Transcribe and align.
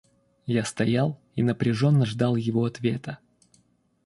Я 0.47 0.65
стоял 0.65 1.19
и 1.35 1.43
напряженно 1.43 2.07
ждал 2.07 2.35
его 2.35 2.65
ответа. 2.65 3.19